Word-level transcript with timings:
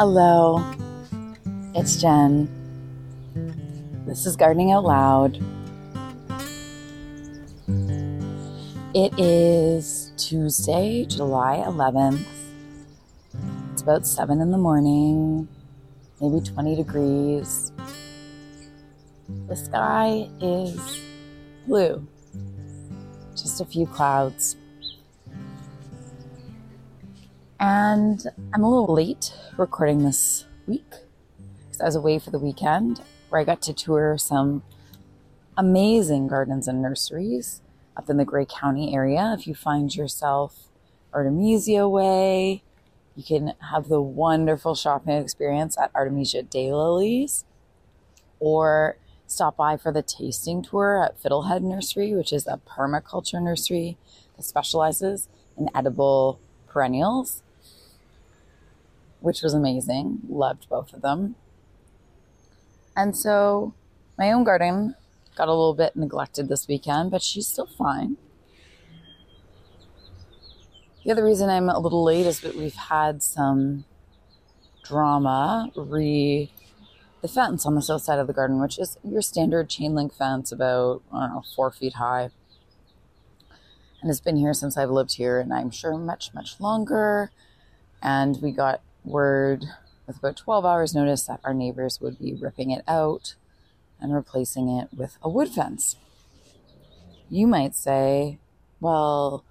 Hello, 0.00 0.62
it's 1.74 2.00
Jen. 2.00 2.48
This 4.06 4.26
is 4.26 4.36
Gardening 4.36 4.70
Out 4.70 4.84
Loud. 4.84 5.44
It 8.94 9.12
is 9.18 10.12
Tuesday, 10.16 11.04
July 11.04 11.64
11th. 11.66 12.24
It's 13.72 13.82
about 13.82 14.06
7 14.06 14.40
in 14.40 14.52
the 14.52 14.56
morning, 14.56 15.48
maybe 16.20 16.46
20 16.46 16.76
degrees. 16.76 17.72
The 19.48 19.56
sky 19.56 20.30
is 20.40 21.02
blue, 21.66 22.06
just 23.32 23.60
a 23.60 23.64
few 23.64 23.86
clouds. 23.86 24.54
And 27.60 28.24
I'm 28.54 28.62
a 28.62 28.70
little 28.70 28.94
late 28.94 29.32
recording 29.56 30.04
this 30.04 30.46
week 30.68 30.88
because 31.66 31.80
I 31.80 31.86
was 31.86 31.96
away 31.96 32.20
for 32.20 32.30
the 32.30 32.38
weekend 32.38 33.00
where 33.28 33.40
I 33.40 33.44
got 33.44 33.62
to 33.62 33.72
tour 33.72 34.16
some 34.16 34.62
amazing 35.56 36.28
gardens 36.28 36.68
and 36.68 36.80
nurseries 36.80 37.60
up 37.96 38.08
in 38.08 38.16
the 38.16 38.24
Grey 38.24 38.46
County 38.46 38.94
area. 38.94 39.34
If 39.36 39.48
you 39.48 39.56
find 39.56 39.92
yourself 39.92 40.68
Artemesia 41.12 41.90
Way, 41.90 42.62
you 43.16 43.24
can 43.24 43.54
have 43.72 43.88
the 43.88 44.00
wonderful 44.00 44.76
shopping 44.76 45.16
experience 45.16 45.76
at 45.76 45.92
Artemesia 45.94 46.48
Daylilies 46.48 47.42
or 48.38 48.98
stop 49.26 49.56
by 49.56 49.76
for 49.76 49.90
the 49.90 50.02
tasting 50.02 50.62
tour 50.62 51.02
at 51.02 51.20
Fiddlehead 51.20 51.62
Nursery, 51.62 52.14
which 52.14 52.32
is 52.32 52.46
a 52.46 52.60
permaculture 52.68 53.42
nursery 53.42 53.98
that 54.36 54.44
specializes 54.44 55.28
in 55.56 55.68
edible 55.74 56.38
perennials 56.68 57.42
which 59.20 59.42
was 59.42 59.54
amazing. 59.54 60.20
Loved 60.28 60.68
both 60.68 60.92
of 60.92 61.02
them. 61.02 61.36
And 62.96 63.16
so 63.16 63.74
my 64.16 64.32
own 64.32 64.44
garden 64.44 64.96
got 65.36 65.48
a 65.48 65.52
little 65.52 65.74
bit 65.74 65.94
neglected 65.94 66.48
this 66.48 66.66
weekend, 66.66 67.10
but 67.10 67.22
she's 67.22 67.46
still 67.46 67.66
fine. 67.66 68.16
The 71.04 71.12
other 71.12 71.24
reason 71.24 71.48
I'm 71.48 71.68
a 71.68 71.78
little 71.78 72.02
late 72.02 72.26
is 72.26 72.40
that 72.40 72.56
we've 72.56 72.74
had 72.74 73.22
some 73.22 73.84
drama 74.84 75.70
re 75.76 76.50
the 77.20 77.28
fence 77.28 77.66
on 77.66 77.74
the 77.74 77.82
south 77.82 78.02
side 78.02 78.18
of 78.18 78.26
the 78.26 78.32
garden, 78.32 78.60
which 78.60 78.78
is 78.78 78.96
your 79.02 79.22
standard 79.22 79.68
chain 79.68 79.94
link 79.94 80.12
fence, 80.12 80.52
about 80.52 81.02
I 81.12 81.20
don't 81.20 81.34
know 81.34 81.44
four 81.56 81.70
feet 81.70 81.94
high, 81.94 82.30
and 84.00 84.10
it's 84.10 84.20
been 84.20 84.36
here 84.36 84.54
since 84.54 84.76
I've 84.76 84.90
lived 84.90 85.14
here, 85.14 85.40
and 85.40 85.52
I'm 85.52 85.70
sure 85.70 85.96
much 85.96 86.34
much 86.34 86.60
longer. 86.60 87.30
And 88.02 88.40
we 88.42 88.52
got 88.52 88.80
word 89.08 89.64
with 90.06 90.18
about 90.18 90.36
12 90.36 90.64
hours 90.64 90.94
notice 90.94 91.24
that 91.24 91.40
our 91.44 91.54
neighbors 91.54 92.00
would 92.00 92.18
be 92.18 92.34
ripping 92.34 92.70
it 92.70 92.82
out 92.88 93.34
and 94.00 94.14
replacing 94.14 94.68
it 94.68 94.88
with 94.96 95.18
a 95.22 95.28
wood 95.28 95.48
fence. 95.48 95.96
You 97.28 97.46
might 97.46 97.74
say, 97.74 98.38
well, 98.80 99.44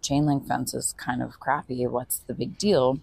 chain 0.00 0.26
link 0.26 0.46
fence 0.46 0.72
is 0.74 0.94
kind 0.96 1.22
of 1.22 1.38
crappy. 1.38 1.86
What's 1.86 2.18
the 2.18 2.34
big 2.34 2.58
deal? 2.58 3.00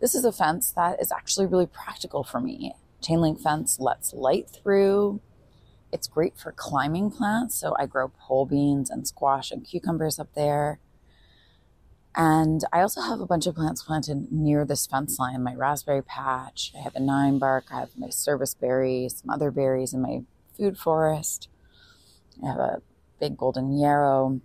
This 0.00 0.14
is 0.14 0.24
a 0.24 0.32
fence 0.32 0.70
that 0.72 1.00
is 1.00 1.10
actually 1.10 1.46
really 1.46 1.66
practical 1.66 2.22
for 2.22 2.40
me. 2.40 2.74
Chain 3.00 3.20
link 3.20 3.40
fence 3.40 3.80
lets 3.80 4.12
light 4.12 4.48
through. 4.50 5.20
It's 5.90 6.06
great 6.06 6.38
for 6.38 6.52
climbing 6.52 7.10
plants. 7.10 7.54
So 7.54 7.74
I 7.78 7.86
grow 7.86 8.08
pole 8.08 8.46
beans 8.46 8.90
and 8.90 9.06
squash 9.06 9.50
and 9.50 9.64
cucumbers 9.64 10.18
up 10.18 10.28
there. 10.34 10.78
And 12.16 12.64
I 12.72 12.80
also 12.80 13.02
have 13.02 13.20
a 13.20 13.26
bunch 13.26 13.46
of 13.46 13.56
plants 13.56 13.82
planted 13.82 14.32
near 14.32 14.64
this 14.64 14.86
fence 14.86 15.18
line 15.18 15.42
my 15.42 15.54
raspberry 15.54 16.02
patch, 16.02 16.72
I 16.74 16.80
have 16.80 16.94
a 16.96 17.00
nine 17.00 17.38
bark, 17.38 17.66
I 17.70 17.80
have 17.80 17.90
my 17.98 18.08
service 18.08 18.54
berries, 18.54 19.16
some 19.20 19.28
other 19.28 19.50
berries 19.50 19.92
in 19.92 20.00
my 20.00 20.22
food 20.56 20.78
forest. 20.78 21.48
I 22.42 22.48
have 22.48 22.58
a 22.58 22.82
big 23.20 23.36
golden 23.36 23.78
yarrow. 23.78 24.40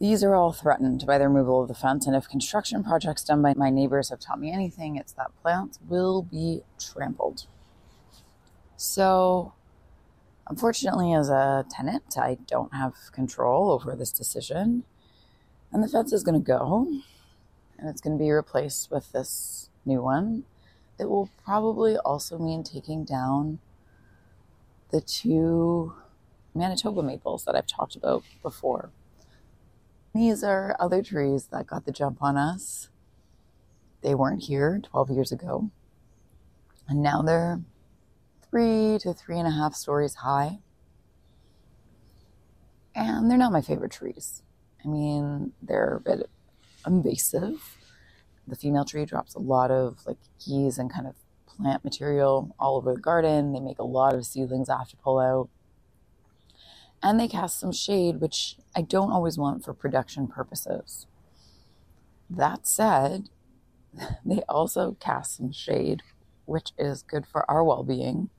These 0.00 0.24
are 0.24 0.34
all 0.34 0.52
threatened 0.52 1.04
by 1.06 1.18
the 1.18 1.28
removal 1.28 1.60
of 1.60 1.68
the 1.68 1.74
fence, 1.74 2.06
and 2.06 2.16
if 2.16 2.28
construction 2.28 2.82
projects 2.82 3.24
done 3.24 3.42
by 3.42 3.52
my 3.54 3.68
neighbors 3.68 4.08
have 4.08 4.20
taught 4.20 4.40
me 4.40 4.50
anything, 4.50 4.96
it's 4.96 5.12
that 5.12 5.32
plants 5.42 5.78
will 5.88 6.22
be 6.22 6.62
trampled. 6.78 7.46
So, 8.76 9.52
unfortunately, 10.48 11.12
as 11.12 11.28
a 11.28 11.66
tenant, 11.68 12.16
I 12.16 12.38
don't 12.46 12.72
have 12.72 12.94
control 13.12 13.72
over 13.72 13.94
this 13.94 14.12
decision. 14.12 14.84
And 15.72 15.82
the 15.82 15.88
fence 15.88 16.12
is 16.12 16.22
going 16.22 16.40
to 16.40 16.46
go 16.46 16.88
and 17.78 17.88
it's 17.88 18.00
going 18.00 18.16
to 18.18 18.22
be 18.22 18.30
replaced 18.30 18.90
with 18.90 19.12
this 19.12 19.70
new 19.84 20.02
one. 20.02 20.44
It 20.98 21.08
will 21.08 21.30
probably 21.44 21.96
also 21.96 22.38
mean 22.38 22.64
taking 22.64 23.04
down 23.04 23.60
the 24.90 25.00
two 25.00 25.94
Manitoba 26.54 27.02
maples 27.02 27.44
that 27.44 27.54
I've 27.54 27.66
talked 27.66 27.94
about 27.94 28.24
before. 28.42 28.90
These 30.14 30.42
are 30.42 30.76
other 30.80 31.02
trees 31.02 31.46
that 31.52 31.66
got 31.66 31.84
the 31.84 31.92
jump 31.92 32.22
on 32.22 32.36
us. 32.36 32.88
They 34.02 34.14
weren't 34.14 34.44
here 34.44 34.80
12 34.82 35.10
years 35.10 35.32
ago. 35.32 35.70
And 36.88 37.02
now 37.02 37.22
they're 37.22 37.60
three 38.50 38.98
to 39.00 39.12
three 39.12 39.38
and 39.38 39.46
a 39.46 39.52
half 39.52 39.74
stories 39.74 40.16
high. 40.16 40.58
And 42.94 43.30
they're 43.30 43.38
not 43.38 43.52
my 43.52 43.60
favorite 43.60 43.92
trees. 43.92 44.42
I 44.84 44.88
mean, 44.88 45.52
they're 45.62 45.96
a 45.96 46.00
bit 46.00 46.28
invasive. 46.86 47.76
The 48.46 48.56
female 48.56 48.84
tree 48.84 49.04
drops 49.04 49.34
a 49.34 49.40
lot 49.40 49.70
of 49.70 49.98
like 50.06 50.18
keys 50.38 50.78
and 50.78 50.92
kind 50.92 51.06
of 51.06 51.14
plant 51.46 51.84
material 51.84 52.54
all 52.58 52.76
over 52.76 52.94
the 52.94 53.00
garden. 53.00 53.52
They 53.52 53.60
make 53.60 53.78
a 53.78 53.84
lot 53.84 54.14
of 54.14 54.24
seedlings 54.24 54.68
I 54.68 54.78
have 54.78 54.88
to 54.90 54.96
pull 54.96 55.18
out. 55.18 55.48
And 57.02 57.18
they 57.18 57.28
cast 57.28 57.60
some 57.60 57.72
shade, 57.72 58.20
which 58.20 58.56
I 58.74 58.82
don't 58.82 59.12
always 59.12 59.38
want 59.38 59.64
for 59.64 59.72
production 59.72 60.26
purposes. 60.26 61.06
That 62.30 62.66
said, 62.66 63.28
they 64.24 64.42
also 64.48 64.96
cast 65.00 65.36
some 65.36 65.52
shade, 65.52 66.02
which 66.46 66.72
is 66.78 67.02
good 67.02 67.26
for 67.26 67.48
our 67.50 67.62
well 67.62 67.82
being 67.82 68.30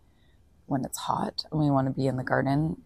when 0.66 0.86
it's 0.86 1.00
hot 1.00 1.46
and 1.52 1.60
we 1.60 1.72
want 1.72 1.88
to 1.88 1.92
be 1.92 2.08
in 2.08 2.18
the 2.18 2.24
garden, 2.24 2.82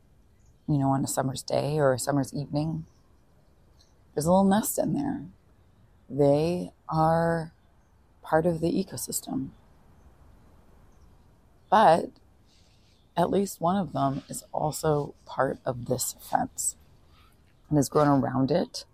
you 0.68 0.78
know, 0.78 0.90
on 0.90 1.04
a 1.04 1.08
summer's 1.08 1.44
day 1.44 1.78
or 1.78 1.94
a 1.94 2.00
summer's 2.00 2.34
evening 2.34 2.86
there's 4.14 4.26
a 4.26 4.32
little 4.32 4.44
nest 4.44 4.78
in 4.78 4.94
there. 4.94 5.26
They 6.10 6.72
are 6.90 7.54
part 8.22 8.46
of 8.46 8.62
the 8.62 8.72
ecosystem. 8.72 9.50
But 11.70 12.12
at 13.18 13.30
least 13.30 13.62
one 13.62 13.76
of 13.76 13.94
them 13.94 14.24
is 14.30 14.44
also 14.52 15.16
part 15.26 15.60
of 15.66 15.86
this 15.86 16.16
fence 16.20 16.76
and 17.70 17.78
has 17.78 17.90
grown 17.90 18.08
around 18.08 18.52
it 18.52 18.86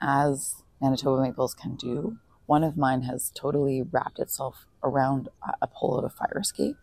as 0.00 0.62
Manitoba 0.80 1.22
maples 1.22 1.54
can 1.54 1.76
do. 1.76 2.18
One 2.46 2.64
of 2.64 2.76
mine 2.76 3.02
has 3.02 3.32
totally 3.34 3.82
wrapped 3.82 4.18
itself 4.18 4.66
around 4.82 5.28
a 5.60 5.66
pole 5.66 5.98
of 5.98 6.04
a 6.04 6.08
fire 6.08 6.38
escape. 6.40 6.76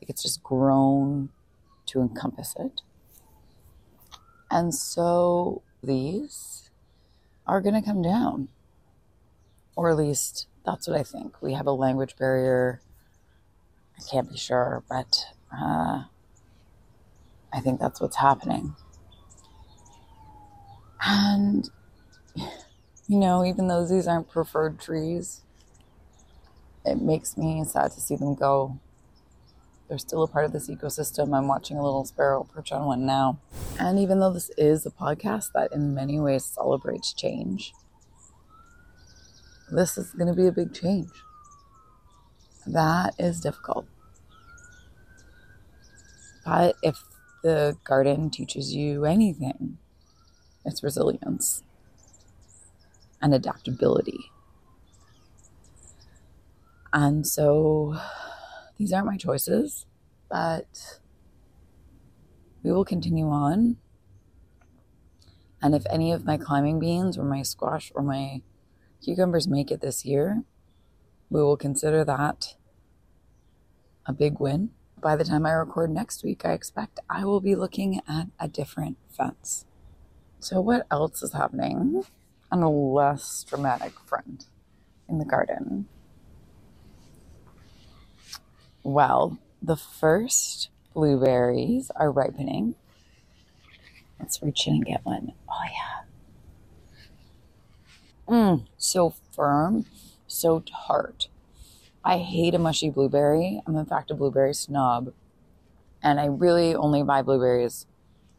Like 0.00 0.10
it's 0.10 0.22
just 0.22 0.42
grown 0.42 1.30
to 1.86 2.00
encompass 2.00 2.54
it. 2.58 2.82
And 4.50 4.74
so 4.74 5.62
these 5.82 6.65
are 7.46 7.60
going 7.60 7.74
to 7.74 7.82
come 7.82 8.02
down. 8.02 8.48
Or 9.76 9.90
at 9.90 9.96
least 9.96 10.46
that's 10.64 10.88
what 10.88 10.98
I 10.98 11.02
think. 11.02 11.40
We 11.42 11.52
have 11.52 11.66
a 11.66 11.72
language 11.72 12.16
barrier. 12.16 12.80
I 13.98 14.02
can't 14.10 14.30
be 14.30 14.36
sure, 14.36 14.82
but 14.88 15.26
uh, 15.52 16.04
I 17.52 17.60
think 17.60 17.80
that's 17.80 18.00
what's 18.00 18.16
happening. 18.16 18.74
And, 21.02 21.68
you 22.34 23.18
know, 23.18 23.44
even 23.44 23.68
though 23.68 23.86
these 23.86 24.06
aren't 24.06 24.30
preferred 24.30 24.80
trees, 24.80 25.42
it 26.84 27.00
makes 27.00 27.36
me 27.36 27.62
sad 27.64 27.92
to 27.92 28.00
see 28.00 28.16
them 28.16 28.34
go 28.34 28.78
they're 29.88 29.98
still 29.98 30.22
a 30.22 30.28
part 30.28 30.44
of 30.44 30.52
this 30.52 30.68
ecosystem. 30.68 31.36
I'm 31.36 31.48
watching 31.48 31.76
a 31.76 31.82
little 31.82 32.04
sparrow 32.04 32.44
perch 32.44 32.72
on 32.72 32.86
one 32.86 33.06
now. 33.06 33.38
And 33.78 33.98
even 33.98 34.20
though 34.20 34.32
this 34.32 34.50
is 34.56 34.84
a 34.84 34.90
podcast 34.90 35.52
that 35.54 35.72
in 35.72 35.94
many 35.94 36.18
ways 36.18 36.44
celebrates 36.44 37.12
change, 37.12 37.72
this 39.70 39.96
is 39.96 40.10
going 40.12 40.28
to 40.28 40.34
be 40.34 40.46
a 40.46 40.52
big 40.52 40.74
change. 40.74 41.10
That 42.66 43.14
is 43.18 43.40
difficult. 43.40 43.86
But 46.44 46.76
if 46.82 47.02
the 47.42 47.76
garden 47.84 48.30
teaches 48.30 48.74
you 48.74 49.04
anything, 49.04 49.78
it's 50.64 50.82
resilience 50.82 51.62
and 53.22 53.32
adaptability. 53.34 54.30
And 56.92 57.26
so 57.26 57.98
these 58.76 58.92
aren't 58.92 59.06
my 59.06 59.16
choices, 59.16 59.86
but 60.28 61.00
we 62.62 62.72
will 62.72 62.84
continue 62.84 63.28
on. 63.28 63.76
And 65.62 65.74
if 65.74 65.86
any 65.88 66.12
of 66.12 66.24
my 66.24 66.36
climbing 66.36 66.78
beans 66.78 67.16
or 67.16 67.24
my 67.24 67.42
squash 67.42 67.90
or 67.94 68.02
my 68.02 68.42
cucumbers 69.02 69.48
make 69.48 69.70
it 69.70 69.80
this 69.80 70.04
year, 70.04 70.42
we 71.30 71.42
will 71.42 71.56
consider 71.56 72.04
that 72.04 72.54
a 74.04 74.12
big 74.12 74.38
win. 74.38 74.70
By 75.00 75.16
the 75.16 75.24
time 75.24 75.46
I 75.46 75.52
record 75.52 75.90
next 75.90 76.24
week, 76.24 76.44
I 76.44 76.52
expect 76.52 77.00
I 77.08 77.24
will 77.24 77.40
be 77.40 77.54
looking 77.54 78.00
at 78.08 78.28
a 78.38 78.48
different 78.48 78.96
fence. 79.10 79.64
So, 80.38 80.60
what 80.60 80.86
else 80.90 81.22
is 81.22 81.32
happening 81.32 82.04
on 82.50 82.62
a 82.62 82.70
less 82.70 83.44
dramatic 83.48 83.92
front 84.06 84.46
in 85.08 85.18
the 85.18 85.24
garden? 85.24 85.88
Well, 88.86 89.38
the 89.60 89.74
first 89.74 90.70
blueberries 90.94 91.90
are 91.96 92.12
ripening. 92.12 92.76
Let's 94.20 94.40
reach 94.40 94.68
in 94.68 94.74
and 94.74 94.86
get 94.86 95.04
one. 95.04 95.32
Oh, 95.48 95.64
yeah. 95.64 96.04
Mmm, 98.28 98.66
so 98.78 99.12
firm, 99.34 99.86
so 100.28 100.62
tart. 100.86 101.26
I 102.04 102.18
hate 102.18 102.54
a 102.54 102.60
mushy 102.60 102.88
blueberry. 102.88 103.60
I'm, 103.66 103.74
in 103.74 103.86
fact, 103.86 104.12
a 104.12 104.14
blueberry 104.14 104.54
snob. 104.54 105.12
And 106.00 106.20
I 106.20 106.26
really 106.26 106.72
only 106.76 107.02
buy 107.02 107.22
blueberries 107.22 107.86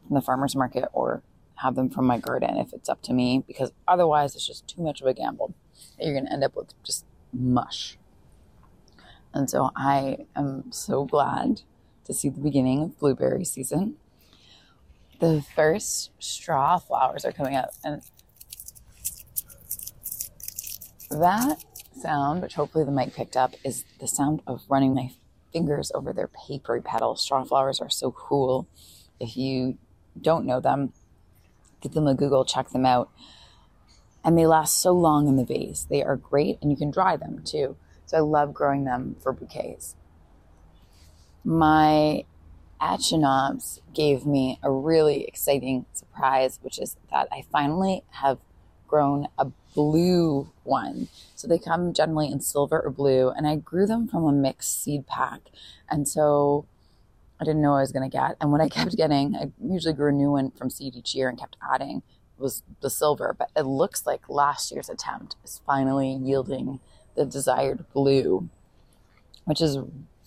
from 0.06 0.14
the 0.14 0.22
farmer's 0.22 0.56
market 0.56 0.88
or 0.94 1.22
have 1.56 1.74
them 1.74 1.90
from 1.90 2.06
my 2.06 2.16
garden 2.16 2.56
if 2.56 2.72
it's 2.72 2.88
up 2.88 3.02
to 3.02 3.12
me, 3.12 3.44
because 3.46 3.70
otherwise 3.86 4.34
it's 4.34 4.46
just 4.46 4.66
too 4.66 4.80
much 4.80 5.02
of 5.02 5.06
a 5.06 5.12
gamble. 5.12 5.52
You're 6.00 6.14
going 6.14 6.24
to 6.24 6.32
end 6.32 6.42
up 6.42 6.56
with 6.56 6.72
just 6.84 7.04
mush. 7.34 7.98
And 9.38 9.48
so 9.48 9.70
I 9.76 10.26
am 10.34 10.72
so 10.72 11.04
glad 11.04 11.60
to 12.06 12.12
see 12.12 12.28
the 12.28 12.40
beginning 12.40 12.82
of 12.82 12.98
blueberry 12.98 13.44
season. 13.44 13.94
The 15.20 15.44
first 15.54 16.10
straw 16.18 16.78
flowers 16.78 17.24
are 17.24 17.30
coming 17.30 17.54
up, 17.54 17.70
and 17.84 18.02
that 21.12 21.64
sound, 21.96 22.42
which 22.42 22.54
hopefully 22.54 22.84
the 22.84 22.90
mic 22.90 23.14
picked 23.14 23.36
up, 23.36 23.54
is 23.64 23.84
the 24.00 24.08
sound 24.08 24.42
of 24.44 24.64
running 24.68 24.92
my 24.92 25.12
fingers 25.52 25.92
over 25.94 26.12
their 26.12 26.28
papery 26.48 26.82
petals. 26.82 27.22
Straw 27.22 27.44
flowers 27.44 27.80
are 27.80 27.88
so 27.88 28.10
cool. 28.10 28.66
If 29.20 29.36
you 29.36 29.78
don't 30.20 30.46
know 30.46 30.58
them, 30.58 30.92
get 31.80 31.92
them 31.92 32.08
a 32.08 32.14
Google, 32.14 32.44
check 32.44 32.70
them 32.70 32.84
out. 32.84 33.08
And 34.24 34.36
they 34.36 34.48
last 34.48 34.80
so 34.80 34.90
long 34.90 35.28
in 35.28 35.36
the 35.36 35.44
vase. 35.44 35.86
They 35.88 36.02
are 36.02 36.16
great, 36.16 36.58
and 36.60 36.72
you 36.72 36.76
can 36.76 36.90
dry 36.90 37.16
them 37.16 37.42
too. 37.44 37.76
So 38.08 38.16
I 38.16 38.20
love 38.20 38.54
growing 38.54 38.84
them 38.84 39.16
for 39.20 39.32
bouquets. 39.32 39.94
My 41.44 42.24
Echinops 42.80 43.80
gave 43.92 44.24
me 44.24 44.58
a 44.62 44.70
really 44.70 45.24
exciting 45.24 45.84
surprise, 45.92 46.58
which 46.62 46.78
is 46.78 46.96
that 47.10 47.28
I 47.30 47.44
finally 47.52 48.04
have 48.10 48.38
grown 48.86 49.28
a 49.38 49.46
blue 49.74 50.50
one. 50.64 51.08
So 51.34 51.46
they 51.46 51.58
come 51.58 51.92
generally 51.92 52.32
in 52.32 52.40
silver 52.40 52.80
or 52.80 52.90
blue, 52.90 53.28
and 53.28 53.46
I 53.46 53.56
grew 53.56 53.86
them 53.86 54.08
from 54.08 54.24
a 54.24 54.32
mixed 54.32 54.82
seed 54.82 55.06
pack. 55.06 55.42
And 55.90 56.08
so 56.08 56.64
I 57.38 57.44
didn't 57.44 57.60
know 57.60 57.74
I 57.74 57.82
was 57.82 57.92
going 57.92 58.08
to 58.08 58.16
get. 58.16 58.36
And 58.40 58.50
what 58.50 58.62
I 58.62 58.68
kept 58.70 58.96
getting, 58.96 59.36
I 59.36 59.52
usually 59.62 59.92
grew 59.92 60.08
a 60.08 60.12
new 60.12 60.30
one 60.30 60.50
from 60.52 60.70
seed 60.70 60.96
each 60.96 61.14
year 61.14 61.28
and 61.28 61.38
kept 61.38 61.58
adding, 61.62 62.02
was 62.38 62.62
the 62.80 62.88
silver. 62.88 63.36
But 63.38 63.50
it 63.54 63.66
looks 63.66 64.06
like 64.06 64.30
last 64.30 64.72
year's 64.72 64.88
attempt 64.88 65.36
is 65.44 65.60
finally 65.66 66.12
yielding 66.14 66.80
the 67.18 67.26
desired 67.26 67.84
blue, 67.92 68.48
which 69.44 69.60
is 69.60 69.78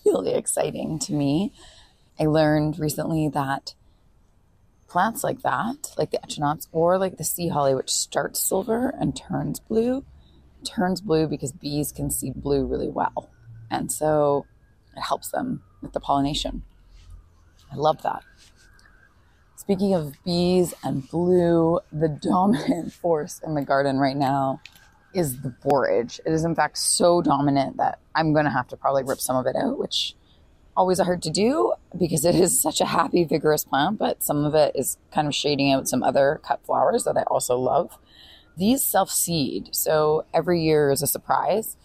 really 0.04 0.34
exciting 0.34 0.98
to 1.00 1.14
me. 1.14 1.52
I 2.20 2.24
learned 2.24 2.78
recently 2.78 3.28
that 3.30 3.74
plants 4.88 5.24
like 5.24 5.40
that, 5.42 5.94
like 5.96 6.10
the 6.10 6.18
echinops 6.18 6.68
or 6.70 6.98
like 6.98 7.16
the 7.16 7.24
sea 7.24 7.48
holly, 7.48 7.74
which 7.74 7.90
starts 7.90 8.38
silver 8.38 8.94
and 9.00 9.16
turns 9.16 9.58
blue, 9.58 10.04
turns 10.64 11.00
blue 11.00 11.26
because 11.26 11.50
bees 11.50 11.92
can 11.92 12.10
see 12.10 12.30
blue 12.30 12.66
really 12.66 12.90
well. 12.90 13.30
And 13.70 13.90
so 13.90 14.44
it 14.94 15.00
helps 15.00 15.30
them 15.30 15.62
with 15.80 15.94
the 15.94 16.00
pollination. 16.00 16.62
I 17.72 17.76
love 17.76 18.02
that. 18.02 18.22
Speaking 19.56 19.94
of 19.94 20.22
bees 20.24 20.74
and 20.84 21.08
blue, 21.08 21.80
the 21.90 22.08
dominant 22.22 22.92
force 22.92 23.40
in 23.42 23.54
the 23.54 23.62
garden 23.62 23.98
right 23.98 24.16
now 24.16 24.60
is 25.14 25.42
the 25.42 25.50
borage. 25.50 26.20
It 26.24 26.32
is, 26.32 26.44
in 26.44 26.54
fact, 26.54 26.78
so 26.78 27.22
dominant 27.22 27.76
that 27.76 27.98
I'm 28.14 28.32
going 28.32 28.44
to 28.44 28.50
have 28.50 28.68
to 28.68 28.76
probably 28.76 29.04
rip 29.04 29.20
some 29.20 29.36
of 29.36 29.46
it 29.46 29.56
out, 29.56 29.78
which 29.78 30.14
always 30.76 30.98
hard 30.98 31.22
to 31.22 31.30
do 31.30 31.74
because 31.98 32.24
it 32.24 32.34
is 32.34 32.60
such 32.60 32.80
a 32.80 32.86
happy, 32.86 33.24
vigorous 33.24 33.64
plant, 33.64 33.98
but 33.98 34.22
some 34.22 34.44
of 34.44 34.54
it 34.54 34.74
is 34.74 34.96
kind 35.12 35.26
of 35.28 35.34
shading 35.34 35.70
out 35.72 35.88
some 35.88 36.02
other 36.02 36.40
cut 36.46 36.64
flowers 36.64 37.04
that 37.04 37.16
I 37.16 37.22
also 37.24 37.58
love. 37.58 37.98
These 38.56 38.82
self 38.82 39.10
seed, 39.10 39.70
so 39.72 40.24
every 40.32 40.62
year 40.62 40.90
is 40.90 41.02
a 41.02 41.06
surprise 41.06 41.76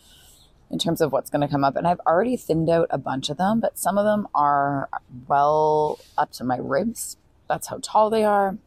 in 0.69 0.79
terms 0.79 0.99
of 0.99 1.11
what's 1.11 1.29
going 1.29 1.41
to 1.41 1.47
come 1.47 1.63
up. 1.63 1.75
And 1.75 1.87
I've 1.87 2.01
already 2.05 2.35
thinned 2.35 2.69
out 2.69 2.87
a 2.89 2.97
bunch 2.97 3.29
of 3.29 3.37
them, 3.37 3.59
but 3.59 3.77
some 3.77 3.97
of 3.97 4.05
them 4.05 4.27
are 4.35 4.89
well 5.27 5.99
up 6.17 6.31
to 6.33 6.43
my 6.43 6.57
ribs. 6.57 7.17
That's 7.47 7.67
how 7.67 7.79
tall 7.81 8.09
they 8.09 8.25
are. 8.25 8.57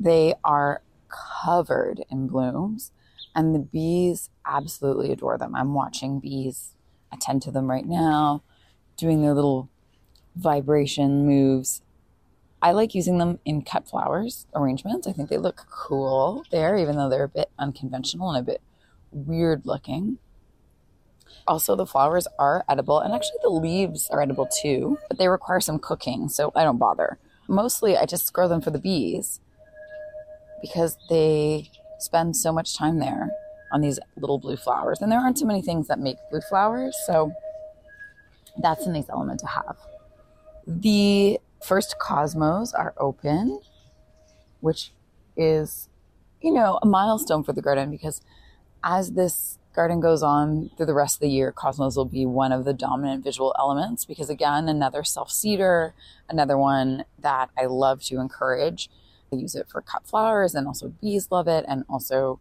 They 0.00 0.34
are 0.42 0.82
covered 1.08 2.04
in 2.10 2.26
blooms, 2.26 2.90
and 3.34 3.54
the 3.54 3.60
bees 3.60 4.30
absolutely 4.46 5.12
adore 5.12 5.38
them. 5.38 5.54
I'm 5.54 5.74
watching 5.74 6.20
bees 6.20 6.74
attend 7.12 7.42
to 7.42 7.50
them 7.50 7.70
right 7.70 7.86
now 7.86 8.42
doing 8.96 9.22
their 9.22 9.34
little 9.34 9.68
vibration 10.36 11.26
moves. 11.26 11.82
I 12.60 12.72
like 12.72 12.94
using 12.94 13.18
them 13.18 13.40
in 13.44 13.62
cut 13.62 13.88
flowers 13.88 14.46
arrangements. 14.54 15.06
I 15.06 15.12
think 15.12 15.28
they 15.28 15.38
look 15.38 15.66
cool 15.70 16.44
there, 16.50 16.76
even 16.76 16.96
though 16.96 17.08
they're 17.08 17.24
a 17.24 17.28
bit 17.28 17.50
unconventional 17.58 18.30
and 18.30 18.38
a 18.38 18.50
bit 18.52 18.62
weird 19.10 19.66
looking. 19.66 20.18
Also, 21.46 21.74
the 21.74 21.86
flowers 21.86 22.28
are 22.38 22.64
edible, 22.68 23.00
and 23.00 23.12
actually, 23.12 23.38
the 23.42 23.48
leaves 23.48 24.08
are 24.10 24.22
edible 24.22 24.46
too, 24.46 24.98
but 25.08 25.18
they 25.18 25.26
require 25.26 25.60
some 25.60 25.78
cooking, 25.78 26.28
so 26.28 26.52
I 26.54 26.62
don't 26.62 26.78
bother. 26.78 27.18
Mostly, 27.48 27.96
I 27.96 28.06
just 28.06 28.32
grow 28.32 28.46
them 28.46 28.60
for 28.60 28.70
the 28.70 28.78
bees 28.78 29.40
because 30.60 30.96
they 31.10 31.70
spend 32.02 32.36
so 32.36 32.52
much 32.52 32.76
time 32.76 32.98
there 32.98 33.30
on 33.72 33.80
these 33.80 33.98
little 34.16 34.38
blue 34.38 34.56
flowers. 34.56 35.00
And 35.00 35.10
there 35.10 35.18
aren't 35.18 35.36
too 35.36 35.46
many 35.46 35.62
things 35.62 35.88
that 35.88 35.98
make 35.98 36.16
blue 36.30 36.40
flowers, 36.40 36.96
so 37.06 37.32
that's 38.58 38.86
a 38.86 38.90
nice 38.90 39.08
element 39.08 39.40
to 39.40 39.46
have. 39.46 39.76
The 40.66 41.38
first 41.62 41.98
cosmos 41.98 42.74
are 42.74 42.94
open, 42.98 43.60
which 44.60 44.92
is, 45.36 45.88
you 46.40 46.52
know, 46.52 46.78
a 46.82 46.86
milestone 46.86 47.42
for 47.42 47.52
the 47.52 47.62
garden 47.62 47.90
because 47.90 48.20
as 48.84 49.12
this 49.12 49.58
garden 49.74 50.00
goes 50.00 50.22
on 50.22 50.70
through 50.76 50.86
the 50.86 50.94
rest 50.94 51.16
of 51.16 51.20
the 51.20 51.28
year, 51.28 51.52
cosmos 51.52 51.96
will 51.96 52.04
be 52.04 52.26
one 52.26 52.52
of 52.52 52.64
the 52.64 52.74
dominant 52.74 53.24
visual 53.24 53.54
elements 53.58 54.04
because, 54.04 54.28
again, 54.28 54.68
another 54.68 55.02
self 55.02 55.30
seeder, 55.30 55.94
another 56.28 56.58
one 56.58 57.04
that 57.18 57.50
I 57.56 57.66
love 57.66 58.02
to 58.04 58.20
encourage. 58.20 58.90
I 59.32 59.36
use 59.36 59.54
it 59.54 59.68
for 59.68 59.80
cut 59.80 60.06
flowers 60.06 60.54
and 60.54 60.66
also 60.66 60.88
bees 61.00 61.28
love 61.30 61.48
it. 61.48 61.64
And 61.66 61.84
also, 61.88 62.38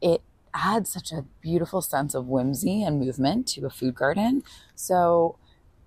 it 0.00 0.22
adds 0.52 0.90
such 0.90 1.12
a 1.12 1.24
beautiful 1.40 1.82
sense 1.82 2.14
of 2.14 2.26
whimsy 2.26 2.82
and 2.82 2.98
movement 2.98 3.46
to 3.48 3.66
a 3.66 3.70
food 3.70 3.94
garden. 3.94 4.42
So 4.74 5.36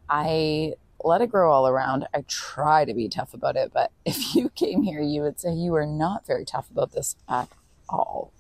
I 0.10 0.74
let 1.04 1.22
it 1.22 1.32
grow 1.32 1.52
all 1.52 1.68
around. 1.68 2.08
I 2.14 2.24
try 2.28 2.86
to 2.86 2.94
be 2.94 3.10
tough 3.10 3.34
about 3.34 3.56
it, 3.56 3.72
but 3.74 3.92
if 4.06 4.36
you 4.36 4.50
came 4.50 4.84
here, 4.84 5.02
you 5.02 5.22
would 5.22 5.40
say 5.40 5.54
you 5.54 5.76
are 5.76 5.86
not 5.86 6.26
very 6.26 6.46
tough 6.46 6.70
about 6.72 6.92
this 6.92 7.16
at 7.28 7.50
all. 7.88 8.32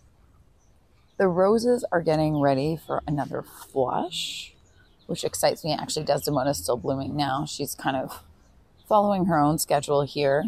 The 1.17 1.27
roses 1.27 1.83
are 1.91 2.01
getting 2.01 2.39
ready 2.39 2.77
for 2.77 3.03
another 3.05 3.41
flush, 3.43 4.53
which 5.05 5.25
excites 5.25 5.65
me. 5.65 5.73
Actually, 5.73 6.05
Desdemona 6.05 6.51
is 6.51 6.57
still 6.59 6.77
blooming 6.77 7.15
now. 7.17 7.45
She's 7.45 7.75
kind 7.75 7.97
of 7.97 8.23
following 8.87 9.25
her 9.25 9.37
own 9.37 9.57
schedule 9.57 10.03
here. 10.03 10.45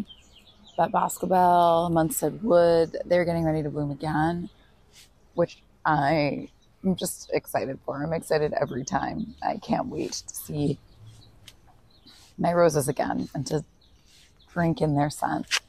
But 0.76 0.90
Boscobel, 0.90 1.90
Munstead 1.92 2.42
Wood, 2.42 2.96
they're 3.04 3.24
getting 3.24 3.44
ready 3.44 3.62
to 3.62 3.70
bloom 3.70 3.90
again, 3.90 4.48
which 5.34 5.62
I 5.84 6.48
am 6.84 6.96
just 6.96 7.30
excited 7.32 7.78
for. 7.84 8.02
I'm 8.02 8.12
excited 8.12 8.54
every 8.58 8.84
time. 8.84 9.34
I 9.42 9.58
can't 9.58 9.88
wait 9.88 10.12
to 10.12 10.34
see 10.34 10.78
my 12.38 12.52
roses 12.52 12.88
again 12.88 13.28
and 13.34 13.46
to 13.48 13.64
drink 14.52 14.80
in 14.80 14.94
their 14.94 15.10
scent. 15.10 15.60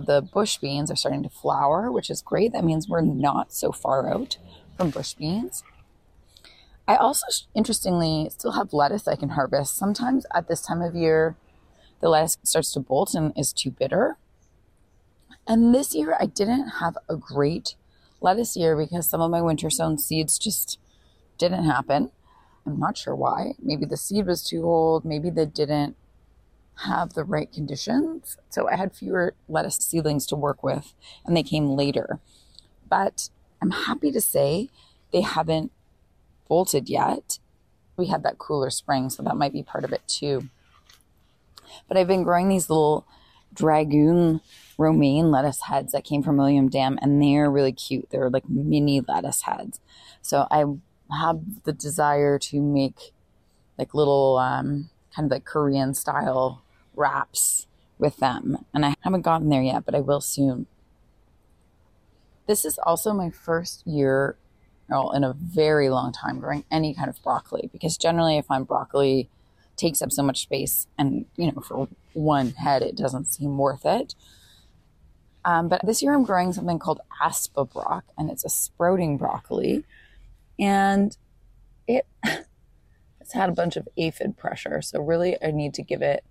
The 0.00 0.20
bush 0.20 0.58
beans 0.58 0.90
are 0.90 0.96
starting 0.96 1.22
to 1.22 1.28
flower, 1.28 1.90
which 1.90 2.10
is 2.10 2.22
great. 2.22 2.52
That 2.52 2.64
means 2.64 2.88
we're 2.88 3.00
not 3.00 3.52
so 3.52 3.72
far 3.72 4.12
out 4.12 4.36
from 4.76 4.90
bush 4.90 5.14
beans. 5.14 5.64
I 6.86 6.96
also, 6.96 7.26
interestingly, 7.54 8.30
still 8.30 8.52
have 8.52 8.72
lettuce 8.72 9.06
I 9.06 9.16
can 9.16 9.30
harvest. 9.30 9.76
Sometimes 9.76 10.24
at 10.34 10.48
this 10.48 10.62
time 10.62 10.80
of 10.80 10.94
year, 10.94 11.36
the 12.00 12.08
lettuce 12.08 12.38
starts 12.42 12.72
to 12.72 12.80
bolt 12.80 13.14
and 13.14 13.32
is 13.36 13.52
too 13.52 13.70
bitter. 13.70 14.16
And 15.46 15.74
this 15.74 15.94
year, 15.94 16.16
I 16.20 16.26
didn't 16.26 16.68
have 16.80 16.98
a 17.08 17.16
great 17.16 17.74
lettuce 18.20 18.56
year 18.56 18.76
because 18.76 19.08
some 19.08 19.20
of 19.20 19.30
my 19.30 19.40
winter 19.40 19.70
sown 19.70 19.98
seeds 19.98 20.38
just 20.38 20.78
didn't 21.38 21.64
happen. 21.64 22.10
I'm 22.66 22.78
not 22.78 22.98
sure 22.98 23.14
why. 23.14 23.54
Maybe 23.58 23.86
the 23.86 23.96
seed 23.96 24.26
was 24.26 24.42
too 24.42 24.64
old. 24.64 25.04
Maybe 25.04 25.30
they 25.30 25.46
didn't 25.46 25.96
have 26.84 27.14
the 27.14 27.24
right 27.24 27.50
conditions. 27.50 28.36
So 28.50 28.68
I 28.68 28.76
had 28.76 28.94
fewer 28.94 29.34
lettuce 29.48 29.76
seedlings 29.76 30.26
to 30.26 30.36
work 30.36 30.62
with 30.62 30.94
and 31.24 31.36
they 31.36 31.42
came 31.42 31.70
later. 31.70 32.20
But 32.88 33.30
I'm 33.60 33.70
happy 33.70 34.12
to 34.12 34.20
say 34.20 34.68
they 35.12 35.22
haven't 35.22 35.72
bolted 36.48 36.88
yet. 36.88 37.38
We 37.96 38.06
had 38.06 38.22
that 38.22 38.38
cooler 38.38 38.70
spring, 38.70 39.10
so 39.10 39.22
that 39.22 39.36
might 39.36 39.52
be 39.52 39.62
part 39.62 39.84
of 39.84 39.92
it 39.92 40.02
too. 40.06 40.48
But 41.86 41.96
I've 41.96 42.08
been 42.08 42.24
growing 42.24 42.48
these 42.48 42.68
little 42.68 43.06
dragoon 43.54 44.40
romaine 44.76 45.30
lettuce 45.30 45.62
heads 45.62 45.92
that 45.92 46.04
came 46.04 46.22
from 46.22 46.36
William 46.36 46.68
Dam, 46.68 46.98
and 47.00 47.22
they're 47.22 47.50
really 47.50 47.72
cute. 47.72 48.08
They're 48.10 48.30
like 48.30 48.48
mini 48.48 49.00
lettuce 49.00 49.42
heads. 49.42 49.80
So 50.22 50.46
I 50.50 50.64
have 51.14 51.40
the 51.64 51.72
desire 51.72 52.38
to 52.38 52.60
make 52.60 53.12
like 53.78 53.94
little 53.94 54.38
um, 54.38 54.90
kind 55.14 55.26
of 55.26 55.30
like 55.30 55.44
Korean 55.44 55.94
style 55.94 56.62
wraps 56.94 57.66
with 57.98 58.16
them. 58.18 58.64
And 58.74 58.84
I 58.84 58.94
haven't 59.00 59.22
gotten 59.22 59.48
there 59.48 59.62
yet, 59.62 59.84
but 59.84 59.94
I 59.94 60.00
will 60.00 60.20
soon. 60.20 60.66
This 62.46 62.64
is 62.64 62.78
also 62.78 63.12
my 63.12 63.30
first 63.30 63.86
year 63.86 64.36
well, 64.88 65.10
in 65.12 65.22
a 65.22 65.34
very 65.34 65.90
long 65.90 66.12
time 66.12 66.40
growing 66.40 66.64
any 66.70 66.94
kind 66.94 67.08
of 67.08 67.22
broccoli 67.22 67.68
because 67.72 67.96
generally 67.96 68.38
if 68.38 68.46
I 68.46 68.56
find 68.56 68.66
broccoli 68.66 69.28
takes 69.78 70.02
up 70.02 70.12
so 70.12 70.22
much 70.22 70.42
space 70.42 70.86
and 70.98 71.24
you 71.36 71.52
know 71.52 71.62
for 71.62 71.88
one 72.12 72.50
head 72.50 72.82
it 72.82 72.96
doesn't 72.96 73.26
seem 73.26 73.56
worth 73.56 73.84
it. 73.84 74.14
Um, 75.44 75.68
but 75.68 75.80
this 75.86 76.02
year 76.02 76.14
I'm 76.14 76.24
growing 76.24 76.52
something 76.52 76.78
called 76.78 77.00
Aspa 77.22 77.66
and 78.18 78.30
it's 78.30 78.44
a 78.44 78.48
sprouting 78.48 79.16
broccoli 79.16 79.84
and 80.58 81.16
it 81.86 82.06
it's 82.24 83.32
had 83.32 83.48
a 83.48 83.52
bunch 83.52 83.76
of 83.76 83.88
aphid 83.96 84.36
pressure 84.36 84.82
so 84.82 85.00
really 85.00 85.36
I 85.42 85.52
need 85.52 85.74
to 85.74 85.82
give 85.82 86.02
it 86.02 86.24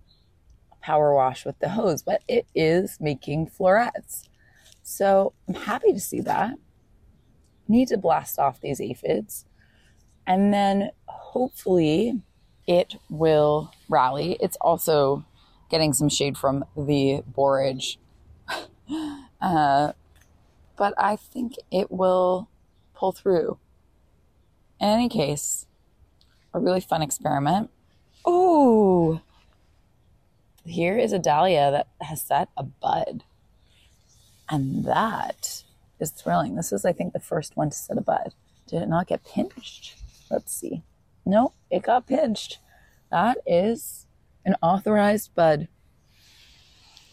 a 0.72 0.76
power 0.86 1.16
wash 1.16 1.46
with 1.46 1.58
the 1.60 1.70
hose 1.70 2.04
but 2.04 2.22
it 2.28 2.46
is 2.54 2.98
making 3.00 3.48
florets 3.48 4.28
so 4.90 5.34
I'm 5.50 5.54
happy 5.54 5.92
to 5.92 6.00
see 6.00 6.22
that. 6.22 6.54
Need 7.68 7.90
to 7.90 7.98
blast 7.98 8.40
off 8.40 8.62
these 8.62 8.80
aphids. 8.80 9.44
And 10.26 10.54
then 10.54 10.92
hopefully 11.08 12.22
it 12.68 12.96
will 13.10 13.72
rally. 13.90 14.38
It's 14.40 14.58
also 14.62 15.26
getting 15.70 15.94
some 15.94 16.10
shade 16.10 16.38
from 16.38 16.66
the 16.76 17.24
borage. 17.26 17.98
uh, 19.42 19.94
but 20.76 20.94
I 20.98 21.16
think 21.16 21.56
it 21.72 21.92
will 21.92 22.50
pull 22.94 23.14
through. 23.14 23.58
In 24.80 24.90
any 24.90 25.10
case, 25.10 25.66
a 26.54 26.60
really 26.60 26.82
fun 26.82 27.02
experiment. 27.02 27.72
Oh, 28.26 29.22
here 30.66 30.98
is 30.98 31.14
a 31.14 31.20
dahlia 31.20 31.72
that 31.72 31.88
has 32.06 32.22
set 32.22 32.50
a 32.58 32.64
bud. 32.64 33.24
And 34.50 34.86
that 34.86 35.64
is 36.00 36.12
thrilling. 36.12 36.56
This 36.56 36.72
is, 36.72 36.86
I 36.86 36.94
think, 36.94 37.14
the 37.14 37.20
first 37.20 37.58
one 37.58 37.70
to 37.70 37.76
set 37.76 37.98
a 37.98 38.02
bud. 38.02 38.34
Did 38.68 38.82
it 38.82 38.90
not 38.90 39.08
get 39.08 39.24
pinched? 39.24 39.96
Let's 40.30 40.54
see. 40.54 40.84
No, 41.28 41.52
it 41.70 41.84
got 41.84 42.08
pinched. 42.08 42.60
That 43.12 43.40
is 43.46 44.08
an 44.46 44.56
authorized 44.62 45.36
bud. 45.36 45.68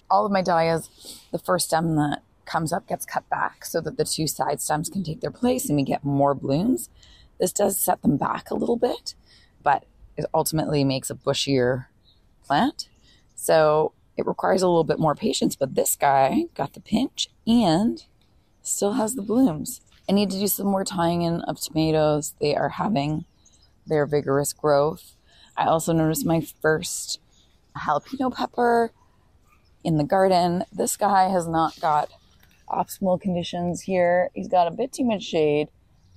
All 0.08 0.24
of 0.24 0.30
my 0.30 0.40
dahlias, 0.40 0.88
the 1.32 1.38
first 1.38 1.66
stem 1.66 1.96
that 1.96 2.22
comes 2.44 2.72
up 2.72 2.86
gets 2.86 3.04
cut 3.04 3.28
back 3.28 3.64
so 3.64 3.80
that 3.80 3.96
the 3.96 4.04
two 4.04 4.28
side 4.28 4.60
stems 4.60 4.88
can 4.88 5.02
take 5.02 5.20
their 5.20 5.32
place 5.32 5.68
and 5.68 5.74
we 5.74 5.82
get 5.82 6.04
more 6.04 6.32
blooms. 6.32 6.90
This 7.40 7.52
does 7.52 7.76
set 7.76 8.02
them 8.02 8.16
back 8.16 8.50
a 8.50 8.54
little 8.54 8.76
bit, 8.76 9.16
but 9.64 9.84
it 10.16 10.26
ultimately 10.32 10.84
makes 10.84 11.10
a 11.10 11.16
bushier 11.16 11.86
plant. 12.44 12.88
So 13.34 13.94
it 14.16 14.26
requires 14.26 14.62
a 14.62 14.68
little 14.68 14.84
bit 14.84 15.00
more 15.00 15.16
patience, 15.16 15.56
but 15.56 15.74
this 15.74 15.96
guy 15.96 16.44
got 16.54 16.74
the 16.74 16.80
pinch 16.80 17.30
and 17.48 18.04
still 18.62 18.92
has 18.92 19.16
the 19.16 19.22
blooms. 19.22 19.80
I 20.08 20.12
need 20.12 20.30
to 20.30 20.38
do 20.38 20.46
some 20.46 20.68
more 20.68 20.84
tying 20.84 21.22
in 21.22 21.40
of 21.40 21.60
tomatoes. 21.60 22.34
They 22.40 22.54
are 22.54 22.68
having 22.68 23.24
their 23.86 24.06
vigorous 24.06 24.52
growth. 24.52 25.16
I 25.56 25.66
also 25.66 25.92
noticed 25.92 26.26
my 26.26 26.40
first 26.40 27.20
jalapeno 27.76 28.34
pepper 28.34 28.92
in 29.82 29.96
the 29.98 30.04
garden. 30.04 30.64
This 30.72 30.96
guy 30.96 31.28
has 31.28 31.46
not 31.46 31.80
got 31.80 32.10
optimal 32.68 33.20
conditions 33.20 33.82
here. 33.82 34.30
He's 34.34 34.48
got 34.48 34.66
a 34.66 34.70
bit 34.70 34.92
too 34.92 35.04
much 35.04 35.22
shade, 35.22 35.68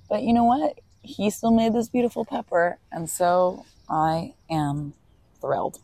but 0.08 0.22
you 0.22 0.32
know 0.32 0.44
what? 0.44 0.78
He 1.02 1.30
still 1.30 1.52
made 1.52 1.72
this 1.72 1.88
beautiful 1.88 2.24
pepper, 2.24 2.78
and 2.90 3.08
so 3.08 3.64
I 3.88 4.34
am 4.50 4.94
thrilled. 5.40 5.78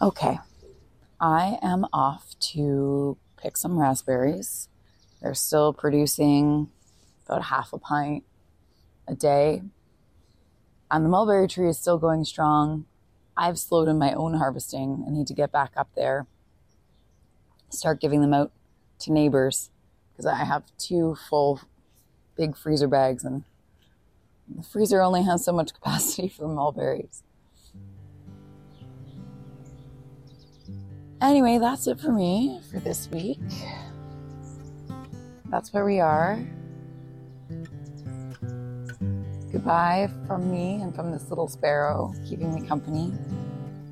Okay, 0.00 0.38
I 1.20 1.58
am 1.60 1.84
off 1.92 2.38
to 2.52 3.18
pick 3.40 3.56
some 3.56 3.78
raspberries. 3.78 4.68
They're 5.20 5.34
still 5.34 5.72
producing 5.72 6.68
about 7.26 7.44
half 7.44 7.72
a 7.72 7.78
pint 7.78 8.24
a 9.06 9.14
day. 9.14 9.62
And 10.90 11.04
the 11.04 11.08
mulberry 11.08 11.48
tree 11.48 11.68
is 11.68 11.78
still 11.78 11.98
going 11.98 12.24
strong. 12.24 12.86
I've 13.36 13.58
slowed 13.58 13.88
in 13.88 13.98
my 13.98 14.12
own 14.12 14.34
harvesting. 14.34 15.04
I 15.06 15.10
need 15.10 15.26
to 15.28 15.34
get 15.34 15.52
back 15.52 15.72
up 15.76 15.88
there, 15.94 16.26
start 17.70 18.00
giving 18.00 18.20
them 18.20 18.34
out 18.34 18.52
to 19.00 19.12
neighbors 19.12 19.70
because 20.12 20.26
I 20.26 20.44
have 20.44 20.64
two 20.78 21.16
full 21.28 21.60
big 22.36 22.56
freezer 22.56 22.88
bags 22.88 23.24
and 23.24 23.44
the 24.48 24.62
freezer 24.62 25.02
only 25.02 25.22
has 25.22 25.44
so 25.44 25.52
much 25.52 25.74
capacity 25.82 26.28
for 26.28 26.48
mulberries. 26.48 27.22
Anyway, 31.20 31.58
that's 31.58 31.86
it 31.88 31.98
for 31.98 32.12
me 32.12 32.60
for 32.70 32.78
this 32.78 33.08
week. 33.10 33.40
That's 35.50 35.72
where 35.72 35.84
we 35.84 35.98
are. 35.98 36.38
Goodbye 39.50 40.10
from 40.26 40.50
me 40.50 40.80
and 40.80 40.94
from 40.94 41.10
this 41.10 41.28
little 41.28 41.48
sparrow 41.48 42.14
keeping 42.28 42.54
me 42.54 42.66
company. 42.66 43.12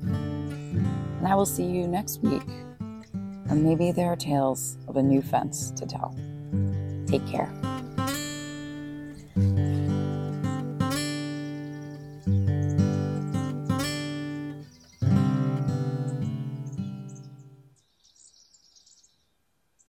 And 0.03 1.27
I 1.27 1.35
will 1.35 1.45
see 1.45 1.65
you 1.65 1.87
next 1.87 2.21
week. 2.21 2.47
And 3.49 3.63
maybe 3.63 3.91
there 3.91 4.07
are 4.07 4.15
tales 4.15 4.77
of 4.87 4.95
a 4.95 5.03
new 5.03 5.21
fence 5.21 5.71
to 5.71 5.85
tell. 5.85 6.15
Take 7.07 7.25
care. 7.27 7.51